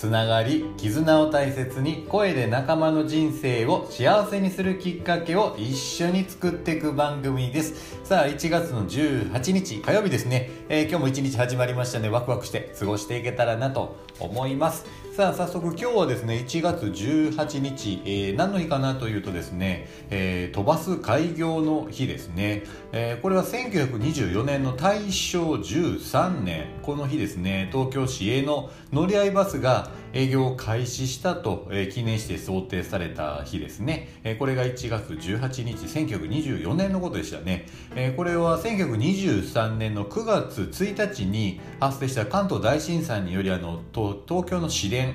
[0.00, 7.98] つながり絆を大切に声で仲間の人生を幸せにするきっかけを一緒に作っていく番組です。
[8.02, 12.08] さあ1月の18日火曜日ですね、えー、今日も一日始まりましたね。
[12.08, 14.86] ワクワクして過ごしていけたらなと思います。
[15.14, 22.62] さあ早速今日はですね1月18日、えー、何の日かなというとですね、えー、飛ばす開業の日ですね、
[22.92, 27.68] えー、これは1924年の大正13年この日ですね。
[27.70, 45.14] 東京市営の乗り合いバスが営業を開始したと、えー、記念して想定された日ですね、えー、これが1月18日1924年のことでしたね、えー、これは1923年の9月1日に発生した関東大震災によりあの東京の市電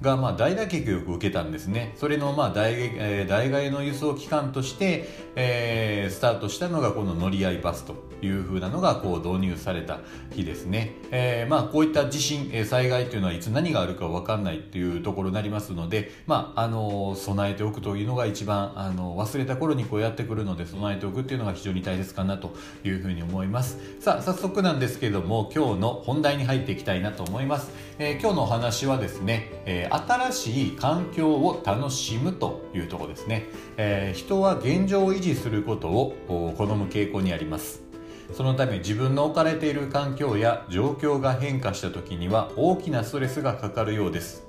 [0.00, 1.92] がまあ大打撃を受けたんですね。
[1.96, 8.07] それのまあ代,、えー、代替の輸送機関として、えー、スタートしたのがこの乗り合いバスと。
[8.22, 10.94] いうふうなのがこう導入された日ですね。
[11.10, 23.78] えー、まあこういった地震、え災害というのはいつ何があるか分かんないというところになりますので、まああの備えておくというのが一番あの忘れた頃にこうやってくるので備えておくっていうのが非常に大切かなというふうに思います。
[24.00, 27.70] さあ早速なんですけども今日の本題に入っていきたいなと思います。
[28.00, 33.46] えー、今日のお話はですね、えー、新しい環境を楽しむというところですね、
[33.76, 36.16] えー、人は現状を維持することを
[36.56, 37.87] 好む傾向にあります
[38.32, 44.46] そのため自分の置かれている環境や状況が変化した時には大きなストレスがかかるようです。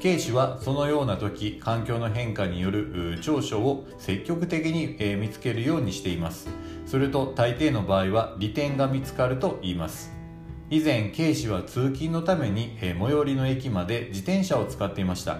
[0.00, 6.48] 警視はそのような時環境の変化による長所を積極的に見つけるようにしています。
[6.86, 10.12] すると大抵の場合は利点が見つかると言います。
[10.70, 15.38] 以前警視は通勤のために最寄りの駅まで自転車を使っていました。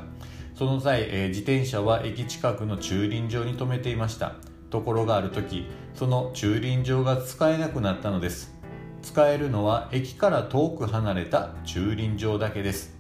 [0.57, 4.35] その際自転車は駅近くの駐輪場に停めていました。
[4.71, 8.55] ところがある時その駐輪場が使えなくなったのです。
[9.03, 12.97] 使えるのは駅から遠く離れた駐輪場だけです。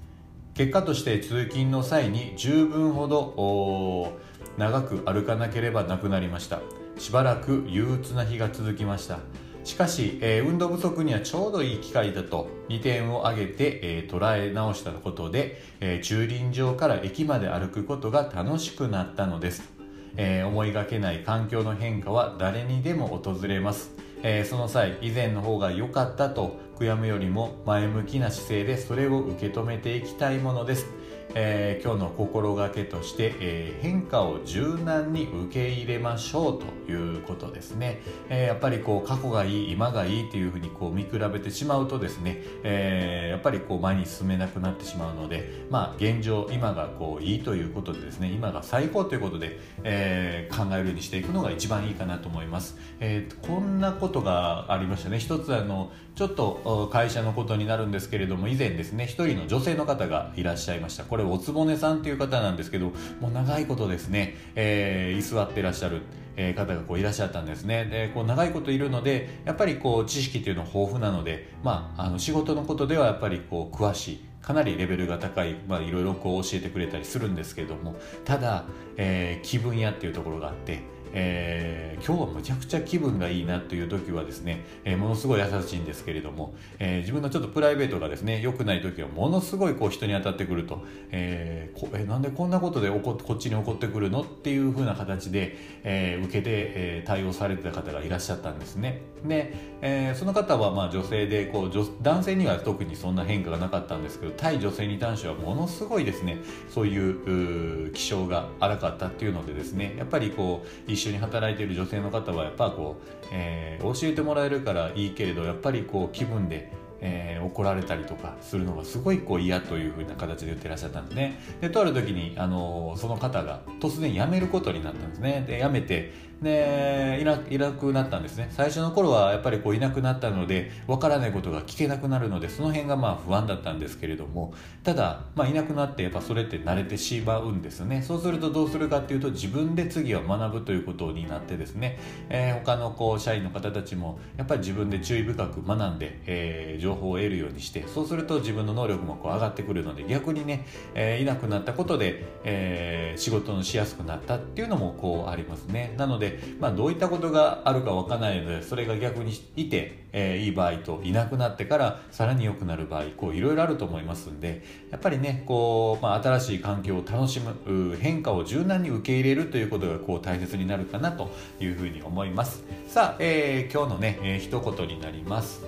[0.54, 4.18] 結果として通勤の際に十分ほど
[4.56, 6.60] 長く歩かなければなくなりました。
[6.98, 9.18] しばらく憂鬱な日が続きました。
[9.62, 19.77] しかし、えー、運動不足にはちょうどいい機会だと2点を挙げて、えー、捉え直したことで、えー、駐輪場から駅まで歩くことが楽しくなったのです。
[20.16, 23.92] えー、思いがけない環境の変化は誰にでも訪れます、
[24.22, 30.86] えー、その際以前の方が良かったと悔やむよりも前向きな姿勢でそれを受け止めていきたいものです。
[31.34, 38.00] えー、今日の心がけとして、えー、変化を柔軟に受け入れましょうということですね、
[38.30, 55.18] えー、やっぱりこう過去がいい今がいいというふうにこう見比べてしまうとですね、えやっぱりこう前に進めなくなってしまうのでまあ現状今がこういいということでですね今が最高ということで、え考えるようにしていくのが一番いいかなと思います、えこんなことがありましたね。
[55.18, 56.60] 一つあのちょっと
[56.90, 61.04] 会社のことになるんですけれども以前ですね一人の女性の方がいらっしゃいました。
[61.04, 66.02] これおつぼねさんという方なんですけどもう長いことですね、えー、居座ってらっしゃる
[66.36, 67.84] え方がこういらっしゃったんですね。
[67.84, 78.64] でこう長いこといるのでやっぱりこう知識というのは豊富なので、まあ、あの仕事のことではやっぱりこう詳しいかなりレベルが高い、まあ、いろいろこう教えてくれたりするんですけどもただ、
[78.96, 80.80] えー、気分屋っていうところがあって
[81.12, 99.02] えー、今日はむちゃくちゃ気分がいいなという時はですね、えー、ものすごい優しいんですけれども、えー、自分のちょっとプライベートがですね良くない時はものすごいこう人に当たってくると、えー、こえなんでこんなことでここっちに怒ってくるのっていう風な形で、え受けて、え対応されてた方がいらっしゃったんですね。
[99.26, 106.38] で、えその方はまあ女性でこう女男性には特にそんな変化がなかったんですけど対女性に関してはものすごいですね
[106.68, 121.40] そういう気性が荒かったっていうのでですねやっぱりこう緒に働いている女性の方はやっぱこう、えー、教えてもらえるからいいけれどやっぱりこう気分でえー、怒られたりとかするのがすごいこう嫌というふうな形で言ってらっしゃったんですね。
[121.60, 125.44] でとある時に、あのその方が突然辞めることになったんですね。
[125.46, 128.48] で辞めてでいないなくなったんですね。
[128.50, 134.54] 最初の頃はやっぱりこういなくなったのでわからないことが聞けなくなるのでその辺がまあ不安だったんですけれども。
[134.84, 138.02] ただ、まあ、いなくなってやっぱそれって慣れてしまうんですね。
[138.02, 141.98] そうするとどうするかっていうと自分で次は学ぶということになってですね、
[142.30, 155.94] えー、他のこう社員の方たちもやっぱり自分で注意深く学んで、えー、情報を得るようにしてそうすると自分の能力もこう上がってくるので逆にね、えー、いなくなったことで、えー、仕事のしやすくなったっていうのもこうありますね。
[155.98, 171.30] なので、まあ、どういったことがあるかわからないのでそれが逆にいて、えー、いい場合といなくなってからさらに良くなる場合こういろいろあると思いますんでやっぱりねこう、まあ、新しい環境を楽しむ変化を柔軟に受け入れるということがこう大切になるかなと
[171.60, 172.64] いうふうに思います。
[172.86, 175.67] さあ、えー、今日のね、えー、一言になります。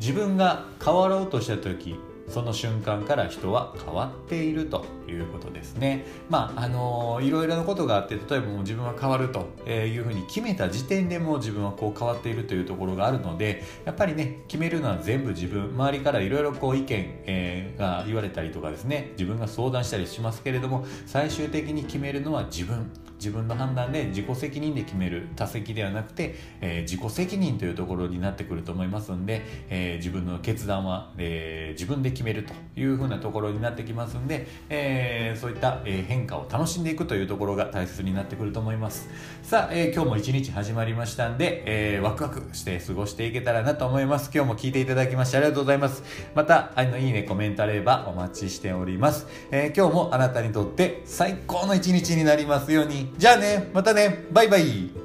[0.00, 1.94] 自分が変わろうとした時
[2.30, 6.06] その瞬間から人は変わっているということですね。
[6.28, 16.86] まあ、あのー、いろいろなことがあって、例えばもう自分は変わるというふうに決めた時点でも自分はこう変わっているというところがあるので、やっぱりね、決めるのは全部自分、周りからいろいろこう意見、
[17.26, 22.88] えー、が言われたりとかですね、自分が相談したりしますけれども、最終的に決めるのは自分。
[23.20, 39.10] 自分の判断で自己責任で決める他責ではなくて、えー、自己責任というところになってくると思いますんで、えー、自分の決断は、えー、自分で決めるというふうなところになってきますんで、えそういった、え変化を楽しんでいくというところが大切になってくると思います。
[39.42, 44.30] さあ、え今日も一日始まりましたんで、えワクワクして過ごしていけたらなと思います。
[44.32, 46.02] 今日も聞いていただきましてありがとうございます。
[46.34, 53.09] またあのいいねコメントあればお待ちしております、え今日もあなたにとって最高の一日になりますように。
[53.18, 54.99] じゃあねまたねバイバイ。